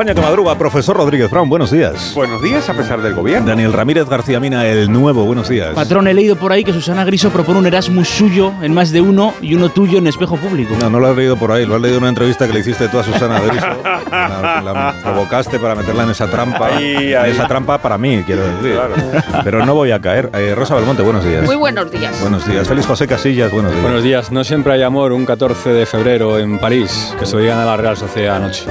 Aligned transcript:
España 0.00 0.14
que 0.14 0.22
madruga, 0.22 0.56
profesor 0.56 0.96
Rodríguez 0.96 1.30
Brown, 1.30 1.50
buenos 1.50 1.70
días. 1.70 2.12
Buenos 2.14 2.40
días 2.40 2.66
a 2.70 2.72
pesar 2.72 3.02
del 3.02 3.12
gobierno. 3.12 3.46
Daniel 3.46 3.70
Ramírez 3.70 4.08
García 4.08 4.40
Mina, 4.40 4.66
el 4.66 4.90
nuevo, 4.90 5.26
buenos 5.26 5.50
días. 5.50 5.74
Patrón, 5.74 6.08
he 6.08 6.14
leído 6.14 6.36
por 6.36 6.52
ahí 6.52 6.64
que 6.64 6.72
Susana 6.72 7.04
Griso 7.04 7.28
propone 7.28 7.58
un 7.58 7.66
Erasmus 7.66 8.08
suyo 8.08 8.50
en 8.62 8.72
más 8.72 8.92
de 8.92 9.02
uno 9.02 9.34
y 9.42 9.54
uno 9.54 9.68
tuyo 9.68 9.98
en 9.98 10.06
espejo 10.06 10.38
público. 10.38 10.74
No, 10.80 10.88
no 10.88 11.00
lo 11.00 11.08
has 11.08 11.16
leído 11.18 11.36
por 11.36 11.52
ahí, 11.52 11.66
lo 11.66 11.74
has 11.74 11.82
leído 11.82 11.98
en 11.98 12.04
una 12.04 12.08
entrevista 12.08 12.46
que 12.46 12.54
le 12.54 12.60
hiciste 12.60 12.88
tú 12.88 12.98
a 12.98 13.04
Susana 13.04 13.40
Griso. 13.40 13.66
la, 14.10 14.62
la 14.64 14.94
provocaste 15.02 15.58
para 15.58 15.74
meterla 15.74 16.04
en 16.04 16.10
esa 16.12 16.30
trampa. 16.30 16.68
Ahí, 16.68 17.12
En 17.12 17.18
ahí. 17.18 17.32
esa 17.32 17.46
trampa 17.46 17.76
para 17.76 17.98
mí, 17.98 18.22
quiero 18.24 18.40
decir. 18.56 18.72
Claro. 18.72 19.42
Pero 19.44 19.66
no 19.66 19.74
voy 19.74 19.90
a 19.90 20.00
caer. 20.00 20.30
Eh, 20.32 20.54
Rosa 20.56 20.76
Belmonte, 20.76 21.02
buenos 21.02 21.26
días. 21.26 21.44
Muy 21.44 21.56
buenos 21.56 21.92
días. 21.92 22.18
Buenos 22.22 22.48
días. 22.48 22.66
Félix 22.66 22.86
José 22.86 23.06
Casillas, 23.06 23.52
buenos 23.52 23.70
días. 23.72 23.82
Buenos 23.82 24.02
días. 24.02 24.32
No 24.32 24.44
siempre 24.44 24.72
hay 24.72 24.82
amor 24.82 25.12
un 25.12 25.26
14 25.26 25.68
de 25.68 25.84
febrero 25.84 26.38
en 26.38 26.58
París, 26.58 27.14
que 27.18 27.26
se 27.26 27.36
lo 27.36 27.42
digan 27.42 27.58
a 27.58 27.66
la 27.66 27.76
Real 27.76 27.98
Sociedad 27.98 28.36
anoche. 28.36 28.64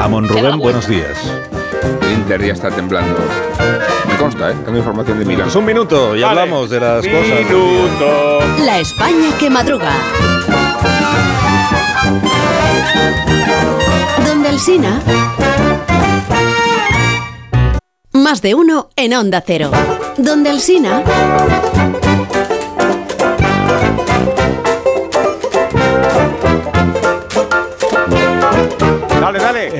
Amon 0.00 0.28
Rubén, 0.28 0.58
buenos 0.58 0.88
días. 0.88 1.16
Inter 2.12 2.44
ya 2.44 2.52
está 2.52 2.70
temblando. 2.70 3.18
Me 4.08 4.16
consta, 4.16 4.50
¿eh? 4.50 4.54
Tengo 4.64 4.78
información 4.78 5.18
de 5.18 5.24
Milán. 5.24 5.44
Pues 5.44 5.56
un 5.56 5.64
minuto 5.64 6.16
y 6.16 6.22
Vale. 6.22 6.40
hablamos 6.40 6.70
de 6.70 6.80
las 6.80 7.06
cosas. 7.06 7.12
del 7.28 7.48
día. 7.48 7.56
Minuto. 7.56 8.40
La 8.64 8.78
España 8.80 9.28
que 9.38 9.50
madruga. 9.50 9.92
Donde 14.26 14.48
el 14.48 14.58
Sina. 14.58 15.00
Más 18.12 18.42
de 18.42 18.54
uno 18.54 18.88
en 18.96 19.14
Onda 19.14 19.42
Cero. 19.46 19.70
Donde 20.16 20.50
el 20.50 20.60
Sina. 20.60 21.02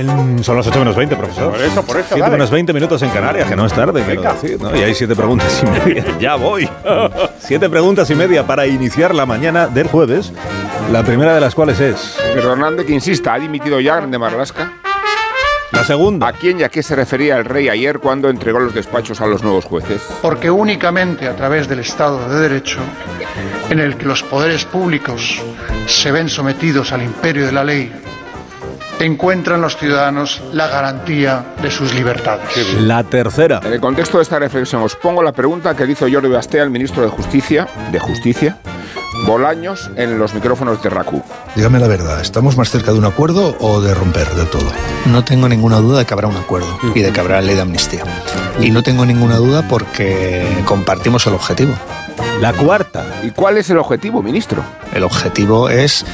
En- 0.00 0.42
son 0.44 0.56
las 0.56 0.66
8 0.66 0.78
menos 0.78 0.96
20, 0.96 1.16
profesor. 1.16 1.52
Por 1.52 1.60
eso, 1.60 1.82
por 1.84 1.96
eso, 1.96 2.06
7 2.08 2.20
dale. 2.20 2.32
menos 2.32 2.50
20 2.50 2.72
minutos 2.72 3.02
en 3.02 3.10
Canarias, 3.10 3.48
que 3.48 3.56
no 3.56 3.66
es 3.66 3.72
tarde, 3.72 4.02
quiero 4.04 4.22
decir, 4.22 4.60
¿no? 4.60 4.74
Y 4.76 4.82
hay 4.82 4.94
7 4.94 5.14
preguntas 5.14 5.62
y 5.62 5.66
media. 5.66 6.04
ya 6.20 6.34
voy. 6.36 6.68
7 7.40 7.68
preguntas 7.68 8.08
y 8.10 8.14
media 8.14 8.46
para 8.46 8.66
iniciar 8.66 9.14
la 9.14 9.26
mañana 9.26 9.66
del 9.66 9.88
jueves. 9.88 10.32
La 10.92 11.02
primera 11.02 11.34
de 11.34 11.40
las 11.40 11.54
cuales 11.54 11.78
es 11.80 12.16
Pero 12.34 12.52
Hernández 12.52 12.86
que 12.86 12.92
insista, 12.92 13.34
¿ha 13.34 13.38
dimitido 13.38 13.78
ya 13.80 13.96
Grande 13.96 14.18
Marlasca? 14.18 14.72
la 15.72 15.84
segunda. 15.84 16.26
¿A 16.26 16.32
quién 16.32 16.58
y 16.60 16.62
a 16.64 16.68
qué 16.68 16.82
se 16.82 16.96
refería 16.96 17.36
el 17.38 17.44
rey 17.44 17.68
ayer 17.68 18.00
cuando 18.00 18.28
entregó 18.28 18.58
los 18.58 18.74
despachos 18.74 19.20
a 19.20 19.26
los 19.26 19.42
nuevos 19.44 19.64
jueces? 19.64 20.02
porque 20.20 20.50
únicamente 20.50 21.28
a 21.28 21.36
través 21.36 21.69
del 21.69 21.78
Estado 21.78 22.28
de 22.28 22.41
Derecho, 22.41 22.80
en 23.70 23.78
el 23.78 23.96
que 23.96 24.04
los 24.06 24.22
poderes 24.25 24.64
públicos 24.64 25.41
se 25.86 26.10
ven 26.10 26.28
sometidos 26.28 26.91
al 26.92 27.02
imperio 27.04 27.46
de 27.46 27.52
la 27.52 27.62
ley, 27.62 27.92
encuentran 29.05 29.61
los 29.61 29.77
ciudadanos 29.77 30.43
la 30.53 30.69
garantía 30.69 31.44
de 31.62 31.71
sus 31.71 31.94
libertades. 31.94 32.75
La 32.81 33.03
tercera. 33.03 33.61
En 33.65 33.72
el 33.72 33.81
contexto 33.81 34.19
de 34.19 34.22
esta 34.22 34.38
reflexión 34.38 34.83
os 34.83 34.97
pongo 34.97 35.22
la 35.22 35.33
pregunta 35.33 35.75
que 35.75 35.87
le 35.87 35.93
hizo 35.93 36.06
Jordi 36.11 36.28
Basté 36.28 36.61
al 36.61 36.71
ministro 36.71 37.03
de 37.03 37.09
Justicia, 37.09 37.69
de 37.91 37.99
Justicia, 37.99 38.59
Bolaños, 39.27 39.91
en 39.97 40.19
los 40.19 40.34
micrófonos 40.34 40.83
de 40.83 40.91
RACU. 40.91 41.22
Dígame 41.55 41.78
la 41.78 41.88
verdad, 41.88 42.21
¿estamos 42.21 42.56
más 42.56 42.71
cerca 42.71 42.93
de 42.93 42.99
un 42.99 43.05
acuerdo 43.05 43.56
o 43.61 43.81
de 43.81 43.94
romper 43.94 44.28
del 44.31 44.47
todo? 44.47 44.71
No 45.06 45.25
tengo 45.25 45.49
ninguna 45.49 45.78
duda 45.78 45.99
de 46.00 46.06
que 46.06 46.15
habrá 46.15 46.28
un 46.28 46.37
acuerdo 46.37 46.78
y 46.94 47.00
de 47.00 47.12
que 47.12 47.21
habrá 47.21 47.41
ley 47.41 47.55
de 47.55 47.62
amnistía. 47.62 48.05
Y 48.61 48.71
no 48.71 48.82
tengo 48.82 49.05
ninguna 49.05 49.37
duda 49.37 49.67
porque 49.69 50.47
compartimos 50.65 51.27
el 51.27 51.34
objetivo. 51.34 51.75
La 52.41 52.53
cuarta. 52.53 53.05
¿Y 53.22 53.31
cuál 53.31 53.59
es 53.59 53.69
el 53.71 53.78
objetivo, 53.78 54.22
ministro? 54.22 54.62
El 54.94 55.05
objetivo 55.05 55.69
es 55.69 56.05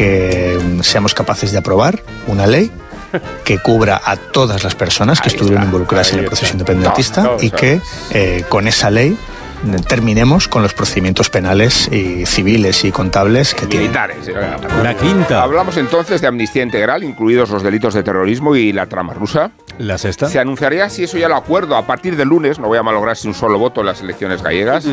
que 0.00 0.58
seamos 0.82 1.12
capaces 1.12 1.52
de 1.52 1.58
aprobar 1.58 2.02
una 2.26 2.46
ley 2.46 2.70
que 3.44 3.58
cubra 3.58 4.00
a 4.02 4.16
todas 4.16 4.64
las 4.64 4.74
personas 4.74 5.20
que 5.20 5.28
Ahí 5.28 5.34
estuvieron 5.34 5.58
está, 5.58 5.66
involucradas 5.66 6.12
en 6.14 6.20
el 6.20 6.24
proceso 6.24 6.46
está. 6.46 6.54
independentista 6.58 7.30
y 7.40 7.50
que 7.50 7.80
eh, 8.12 8.44
con 8.48 8.66
esa 8.66 8.88
ley 8.88 9.14
mm, 9.64 9.74
terminemos 9.88 10.48
con 10.48 10.62
los 10.62 10.72
procedimientos 10.72 11.28
penales 11.28 11.86
y 11.92 12.24
civiles 12.24 12.82
y 12.84 12.92
contables 12.92 13.52
que 13.54 13.66
tienen. 13.66 13.88
Militares. 13.90 14.26
eh. 14.28 14.34
La 14.82 14.94
quinta. 14.96 15.42
Hablamos 15.42 15.76
entonces 15.76 16.22
de 16.22 16.28
amnistía 16.28 16.62
integral, 16.62 17.04
incluidos 17.04 17.50
los 17.50 17.62
delitos 17.62 17.92
de 17.92 18.02
terrorismo 18.02 18.56
y 18.56 18.72
la 18.72 18.86
trama 18.86 19.12
rusa. 19.12 19.50
La 19.80 19.96
sexta. 19.96 20.28
Se 20.28 20.38
anunciaría 20.38 20.90
si 20.90 21.04
eso 21.04 21.16
ya 21.16 21.26
lo 21.26 21.36
acuerdo 21.36 21.74
a 21.74 21.86
partir 21.86 22.14
del 22.14 22.28
lunes, 22.28 22.58
no 22.58 22.68
voy 22.68 22.76
a 22.76 22.82
malograr 22.82 23.16
sin 23.16 23.30
un 23.30 23.34
solo 23.34 23.58
voto 23.58 23.80
en 23.80 23.86
las 23.86 24.02
elecciones 24.02 24.42
gallegas. 24.42 24.84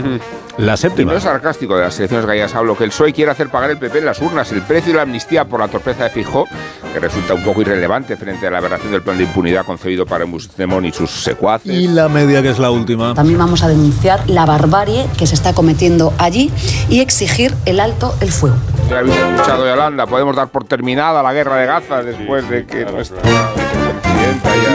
La 0.58 0.76
Y 0.76 0.78
séptima. 0.78 1.12
no 1.12 1.18
es 1.18 1.24
sarcástico 1.24 1.76
de 1.76 1.84
las 1.84 1.98
elecciones 2.00 2.26
gallegas, 2.26 2.56
hablo 2.56 2.78
que 2.78 2.86
el 2.86 2.92
PSOE 2.92 3.12
quiere 3.12 3.30
hacer 3.32 3.50
pagar 3.50 3.70
el 3.70 3.78
PP 3.78 4.00
en 4.00 4.06
las 4.06 4.22
urnas 4.22 4.50
el 4.54 4.62
precio 4.62 4.94
de 4.94 4.96
la 4.98 5.02
amnistía 5.04 5.44
por 5.44 5.60
la 5.60 5.68
torpeza 5.68 6.06
de 6.06 6.10
Fijó, 6.10 6.46
que 6.94 7.00
resulta 7.02 7.34
un 7.34 7.44
poco 7.44 7.60
irrelevante 7.62 8.16
frente 8.16 8.48
a 8.48 8.52
la 8.52 8.60
aberración 8.60 8.94
del 8.94 9.02
plan 9.02 9.18
de 9.18 9.26
impunidad 9.26 9.66
concebido 9.66 10.06
para 10.06 10.26
Puigdemont 10.26 10.86
y 10.86 10.94
sus 10.94 11.12
secuaces. 11.12 11.70
Y 11.74 11.90
la 11.90 12.08
media, 12.08 12.42
que 12.42 12.50
es 12.50 12.58
la 12.60 12.72
última. 12.72 13.14
También 13.14 13.38
vamos 13.40 13.64
a 13.64 13.68
denunciar 13.68 14.22
la 14.30 14.46
barbarie 14.46 15.06
que 15.18 15.28
se 15.28 15.36
está 15.36 15.52
cometiendo 15.54 16.14
allí 16.18 16.50
y 16.90 17.02
exigir 17.02 17.54
el 17.66 17.82
alto 17.82 18.16
el 18.22 18.32
fuego. 18.32 18.56
Ya 18.90 19.00
habéis 19.00 19.18
escuchado, 19.18 19.68
Yolanda, 19.68 20.06
podemos 20.08 20.34
dar 20.34 20.48
por 20.48 20.64
terminada 20.64 21.22
la 21.22 21.34
guerra 21.34 21.58
de 21.58 21.66
Gaza 21.66 22.02
después 22.04 22.50
de 22.50 22.66
que 22.66 22.86
nuestra 22.86 23.20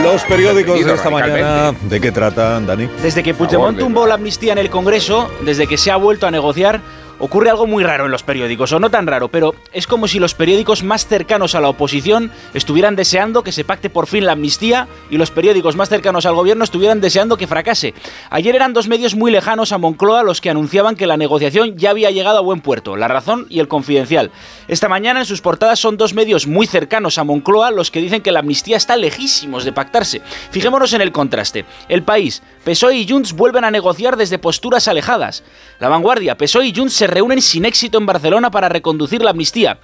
Los 0.03 0.23
periódicos 0.23 0.83
de 0.85 0.93
esta 0.93 1.09
mañana, 1.09 1.73
¿de 1.83 2.01
qué 2.01 2.11
tratan, 2.11 2.65
Dani? 2.65 2.87
Desde 3.01 3.23
que 3.23 3.33
Puigdemont 3.33 3.77
de- 3.77 3.83
tumbó 3.83 4.05
la 4.05 4.15
amnistía 4.15 4.51
en 4.53 4.59
el 4.59 4.69
Congreso, 4.69 5.29
desde 5.41 5.65
que 5.67 5.77
se 5.77 5.91
ha 5.91 5.95
vuelto 5.95 6.27
a 6.27 6.31
negociar, 6.31 6.81
ocurre 7.23 7.49
algo 7.49 7.67
muy 7.67 7.85
raro 7.85 8.03
en 8.05 8.11
los 8.11 8.21
periódicos, 8.21 8.73
o 8.73 8.79
no 8.81 8.89
tan 8.89 9.07
raro, 9.07 9.29
pero 9.29 9.55
es 9.71 9.87
como 9.87 10.09
si 10.09 10.19
los 10.19 10.33
periódicos 10.33 10.83
más 10.83 11.07
cercanos 11.07 11.55
a 11.55 11.61
la 11.61 11.69
oposición 11.69 12.31
estuvieran 12.53 12.97
deseando 12.97 13.43
que 13.43 13.53
se 13.53 13.63
pacte 13.63 13.89
por 13.89 14.07
fin 14.07 14.25
la 14.25 14.33
amnistía 14.33 14.89
y 15.09 15.15
los 15.15 15.31
periódicos 15.31 15.77
más 15.77 15.87
cercanos 15.87 16.25
al 16.25 16.35
gobierno 16.35 16.65
estuvieran 16.65 16.99
deseando 16.99 17.37
que 17.37 17.47
fracase. 17.47 17.93
Ayer 18.29 18.57
eran 18.57 18.73
dos 18.73 18.89
medios 18.89 19.15
muy 19.15 19.31
lejanos 19.31 19.71
a 19.71 19.77
Moncloa 19.77 20.21
los 20.21 20.41
que 20.41 20.49
anunciaban 20.49 20.97
que 20.97 21.07
la 21.07 21.15
negociación 21.15 21.77
ya 21.77 21.91
había 21.91 22.11
llegado 22.11 22.39
a 22.39 22.41
buen 22.41 22.59
puerto, 22.59 22.97
La 22.97 23.07
Razón 23.07 23.45
y 23.49 23.61
El 23.61 23.69
Confidencial. 23.69 24.29
Esta 24.67 24.89
mañana 24.89 25.21
en 25.21 25.25
sus 25.25 25.39
portadas 25.39 25.79
son 25.79 25.95
dos 25.95 26.13
medios 26.13 26.45
muy 26.45 26.67
cercanos 26.67 27.17
a 27.17 27.23
Moncloa 27.23 27.71
los 27.71 27.89
que 27.89 28.01
dicen 28.01 28.21
que 28.21 28.33
la 28.33 28.39
amnistía 28.39 28.75
está 28.75 28.97
lejísimos 28.97 29.63
de 29.63 29.71
pactarse. 29.71 30.21
Fijémonos 30.51 30.91
en 30.91 30.99
el 30.99 31.13
contraste. 31.13 31.63
El 31.87 32.03
país, 32.03 32.43
PSOE 32.65 32.97
y 32.97 33.07
Junts 33.07 33.31
vuelven 33.31 33.63
a 33.63 33.71
negociar 33.71 34.17
desde 34.17 34.39
posturas 34.39 34.89
alejadas. 34.89 35.45
La 35.79 35.87
vanguardia, 35.87 36.37
PSOE 36.37 36.67
y 36.67 36.75
Junts 36.75 36.93
se 36.93 37.12
reúnen 37.13 37.41
sin 37.41 37.65
éxito 37.65 37.97
en 37.97 38.05
Barcelona 38.05 38.51
para 38.51 38.69
reconducir 38.69 39.21
la 39.23 39.31
amnistía. 39.31 39.79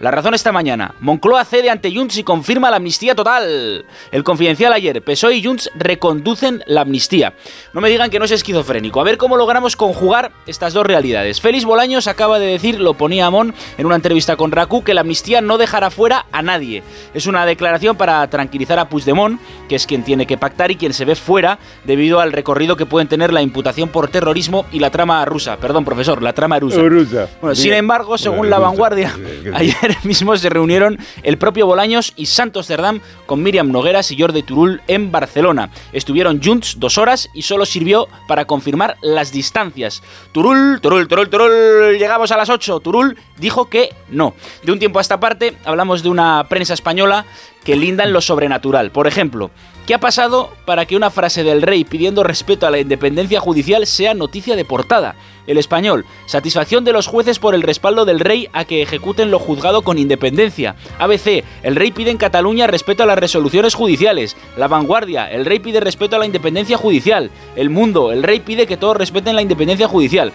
La 0.00 0.10
razón 0.10 0.34
esta 0.34 0.50
mañana. 0.50 0.94
Moncloa 0.98 1.44
cede 1.44 1.70
ante 1.70 1.94
Junts 1.94 2.18
y 2.18 2.24
confirma 2.24 2.68
la 2.68 2.76
amnistía 2.76 3.14
total. 3.14 3.86
El 4.10 4.24
confidencial 4.24 4.72
ayer. 4.72 5.00
PSOE 5.02 5.36
y 5.36 5.44
Junts 5.44 5.70
reconducen 5.76 6.64
la 6.66 6.80
amnistía. 6.80 7.34
No 7.72 7.80
me 7.80 7.88
digan 7.88 8.10
que 8.10 8.18
no 8.18 8.24
es 8.24 8.32
esquizofrénico. 8.32 9.00
A 9.00 9.04
ver 9.04 9.18
cómo 9.18 9.36
logramos 9.36 9.76
conjugar 9.76 10.32
estas 10.46 10.72
dos 10.72 10.84
realidades. 10.84 11.40
Félix 11.40 11.64
Bolaños 11.64 12.08
acaba 12.08 12.40
de 12.40 12.46
decir, 12.46 12.80
lo 12.80 12.94
ponía 12.94 13.26
Amón 13.26 13.54
en 13.78 13.86
una 13.86 13.94
entrevista 13.94 14.36
con 14.36 14.50
Raku, 14.50 14.82
que 14.82 14.94
la 14.94 15.02
amnistía 15.02 15.40
no 15.40 15.58
dejará 15.58 15.90
fuera 15.90 16.26
a 16.32 16.42
nadie. 16.42 16.82
Es 17.14 17.26
una 17.26 17.46
declaración 17.46 17.96
para 17.96 18.28
tranquilizar 18.28 18.80
a 18.80 18.88
Puigdemont, 18.88 19.40
que 19.68 19.76
es 19.76 19.86
quien 19.86 20.02
tiene 20.02 20.26
que 20.26 20.36
pactar 20.36 20.72
y 20.72 20.76
quien 20.76 20.92
se 20.92 21.04
ve 21.04 21.14
fuera 21.14 21.60
debido 21.84 22.18
al 22.18 22.32
recorrido 22.32 22.76
que 22.76 22.84
pueden 22.84 23.06
tener 23.06 23.32
la 23.32 23.42
imputación 23.42 23.88
por 23.88 24.08
terrorismo 24.08 24.66
y 24.72 24.80
la 24.80 24.90
trama 24.90 25.24
rusa. 25.24 25.56
Perdón, 25.56 25.84
profesor, 25.84 26.20
la 26.20 26.32
trama 26.32 26.58
rusa. 26.58 26.82
Rusa. 26.82 27.28
Bueno, 27.40 27.54
sin 27.54 27.74
embargo, 27.74 28.18
según 28.18 28.50
la 28.50 28.58
vanguardia, 28.58 29.14
ayer 29.54 29.83
mismo 30.04 30.36
se 30.36 30.48
reunieron 30.48 30.98
el 31.22 31.38
propio 31.38 31.66
Bolaños 31.66 32.12
y 32.16 32.26
Santos 32.26 32.66
Cerdán 32.66 33.00
con 33.26 33.42
Miriam 33.42 33.70
Nogueras 33.70 34.10
y 34.10 34.20
Jordi 34.20 34.42
Turul 34.42 34.82
en 34.86 35.10
Barcelona. 35.12 35.70
Estuvieron 35.92 36.40
junts 36.42 36.78
dos 36.78 36.98
horas 36.98 37.28
y 37.34 37.42
solo 37.42 37.66
sirvió 37.66 38.08
para 38.26 38.46
confirmar 38.46 38.96
las 39.02 39.32
distancias. 39.32 40.02
Turul, 40.32 40.80
Turul, 40.80 41.08
Turul, 41.08 41.28
Turul, 41.28 41.98
llegamos 41.98 42.30
a 42.32 42.36
las 42.36 42.50
8. 42.50 42.80
Turul 42.80 43.16
dijo 43.38 43.68
que 43.68 43.94
no. 44.08 44.34
De 44.62 44.72
un 44.72 44.78
tiempo 44.78 44.98
a 44.98 45.02
esta 45.02 45.20
parte 45.20 45.56
hablamos 45.64 46.02
de 46.02 46.08
una 46.08 46.46
prensa 46.48 46.74
española 46.74 47.24
que 47.64 47.76
lindan 47.76 48.12
lo 48.12 48.20
sobrenatural. 48.20 48.90
Por 48.90 49.06
ejemplo, 49.06 49.50
¿qué 49.86 49.94
ha 49.94 50.00
pasado 50.00 50.50
para 50.64 50.86
que 50.86 50.96
una 50.96 51.10
frase 51.10 51.44
del 51.44 51.62
rey 51.62 51.84
pidiendo 51.84 52.22
respeto 52.22 52.66
a 52.66 52.70
la 52.70 52.78
independencia 52.78 53.40
judicial 53.40 53.86
sea 53.86 54.14
noticia 54.14 54.56
de 54.56 54.64
portada? 54.64 55.16
El 55.46 55.58
español, 55.58 56.06
satisfacción 56.26 56.84
de 56.84 56.92
los 56.92 57.06
jueces 57.06 57.38
por 57.38 57.54
el 57.54 57.62
respaldo 57.62 58.04
del 58.04 58.20
rey 58.20 58.48
a 58.52 58.64
que 58.64 58.82
ejecuten 58.82 59.30
lo 59.30 59.38
juzgado 59.38 59.82
con 59.82 59.98
independencia. 59.98 60.76
ABC, 60.98 61.44
el 61.62 61.76
rey 61.76 61.92
pide 61.92 62.10
en 62.10 62.16
Cataluña 62.16 62.66
respeto 62.66 63.02
a 63.02 63.06
las 63.06 63.18
resoluciones 63.18 63.74
judiciales. 63.74 64.36
La 64.56 64.68
vanguardia, 64.68 65.30
el 65.30 65.44
rey 65.44 65.58
pide 65.58 65.80
respeto 65.80 66.16
a 66.16 66.18
la 66.18 66.26
independencia 66.26 66.78
judicial. 66.78 67.30
El 67.56 67.68
mundo, 67.68 68.12
el 68.12 68.22
rey 68.22 68.40
pide 68.40 68.66
que 68.66 68.78
todos 68.78 68.96
respeten 68.96 69.36
la 69.36 69.42
independencia 69.42 69.88
judicial. 69.88 70.32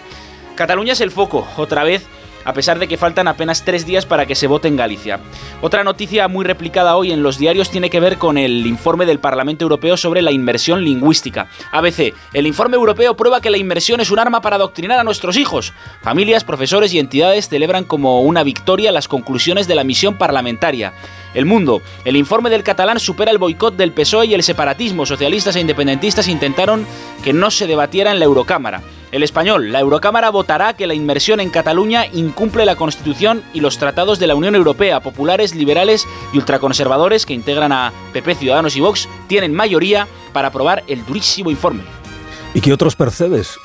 Cataluña 0.54 0.92
es 0.92 1.00
el 1.00 1.10
foco, 1.10 1.46
otra 1.56 1.84
vez 1.84 2.06
a 2.44 2.52
pesar 2.52 2.78
de 2.78 2.88
que 2.88 2.96
faltan 2.96 3.28
apenas 3.28 3.64
tres 3.64 3.86
días 3.86 4.06
para 4.06 4.26
que 4.26 4.34
se 4.34 4.46
vote 4.46 4.68
en 4.68 4.76
Galicia. 4.76 5.20
Otra 5.60 5.84
noticia 5.84 6.28
muy 6.28 6.44
replicada 6.44 6.96
hoy 6.96 7.12
en 7.12 7.22
los 7.22 7.38
diarios 7.38 7.70
tiene 7.70 7.90
que 7.90 8.00
ver 8.00 8.18
con 8.18 8.38
el 8.38 8.66
informe 8.66 9.06
del 9.06 9.18
Parlamento 9.18 9.64
Europeo 9.64 9.96
sobre 9.96 10.22
la 10.22 10.32
inmersión 10.32 10.84
lingüística. 10.84 11.48
ABC, 11.72 12.14
el 12.32 12.46
informe 12.46 12.76
europeo 12.76 13.16
prueba 13.16 13.40
que 13.40 13.50
la 13.50 13.58
inmersión 13.58 14.00
es 14.00 14.10
un 14.10 14.18
arma 14.18 14.40
para 14.40 14.56
adoctrinar 14.56 14.98
a 14.98 15.04
nuestros 15.04 15.36
hijos. 15.36 15.72
Familias, 16.02 16.44
profesores 16.44 16.92
y 16.92 16.98
entidades 16.98 17.48
celebran 17.48 17.84
como 17.84 18.20
una 18.22 18.42
victoria 18.42 18.92
las 18.92 19.08
conclusiones 19.08 19.66
de 19.66 19.74
la 19.74 19.84
misión 19.84 20.16
parlamentaria. 20.16 20.92
El 21.34 21.46
Mundo. 21.46 21.80
El 22.04 22.16
informe 22.16 22.50
del 22.50 22.64
catalán 22.64 22.98
supera 22.98 23.30
el 23.30 23.38
boicot 23.38 23.76
del 23.76 23.92
PSOE 23.92 24.26
y 24.26 24.34
el 24.34 24.42
separatismo. 24.42 25.06
Socialistas 25.06 25.56
e 25.56 25.60
independentistas 25.60 26.28
intentaron 26.28 26.86
que 27.22 27.32
no 27.32 27.50
se 27.50 27.66
debatiera 27.66 28.10
en 28.10 28.18
la 28.18 28.24
Eurocámara. 28.24 28.82
El 29.12 29.24
español, 29.24 29.72
la 29.72 29.80
Eurocámara 29.80 30.30
votará 30.30 30.74
que 30.74 30.86
la 30.86 30.94
inmersión 30.94 31.40
en 31.40 31.50
Cataluña 31.50 32.06
incumple 32.12 32.64
la 32.64 32.76
Constitución 32.76 33.42
y 33.52 33.60
los 33.60 33.76
tratados 33.76 34.20
de 34.20 34.28
la 34.28 34.36
Unión 34.36 34.54
Europea. 34.54 35.00
Populares, 35.00 35.52
liberales 35.54 36.06
y 36.32 36.38
ultraconservadores 36.38 37.26
que 37.26 37.34
integran 37.34 37.72
a 37.72 37.92
PP, 38.12 38.36
Ciudadanos 38.36 38.76
y 38.76 38.80
Vox 38.80 39.08
tienen 39.26 39.52
mayoría 39.52 40.06
para 40.32 40.48
aprobar 40.48 40.84
el 40.86 41.04
durísimo 41.04 41.50
informe. 41.50 41.82
¿Y 42.54 42.60
qué 42.60 42.72
otros 42.72 42.94
percebes 42.96 43.56